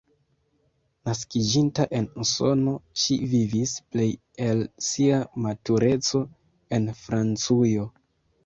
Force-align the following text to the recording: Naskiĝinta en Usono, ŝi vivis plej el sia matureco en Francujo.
Naskiĝinta 1.09 1.83
en 1.99 2.07
Usono, 2.23 2.73
ŝi 3.01 3.17
vivis 3.33 3.75
plej 3.91 4.07
el 4.49 4.65
sia 4.89 5.23
matureco 5.47 6.23
en 6.79 6.91
Francujo. 7.05 7.91